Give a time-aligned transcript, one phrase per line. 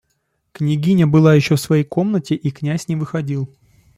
[0.51, 3.47] Княгиня была еще в своей комнате, и князь не выходил.